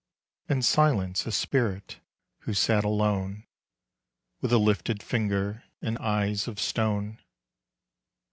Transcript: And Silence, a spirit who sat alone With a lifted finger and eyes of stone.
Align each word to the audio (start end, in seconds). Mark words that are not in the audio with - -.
And 0.49 0.65
Silence, 0.65 1.27
a 1.27 1.31
spirit 1.31 1.99
who 2.39 2.55
sat 2.55 2.83
alone 2.83 3.45
With 4.41 4.51
a 4.51 4.57
lifted 4.57 5.03
finger 5.03 5.63
and 5.79 5.99
eyes 5.99 6.47
of 6.47 6.59
stone. 6.59 7.19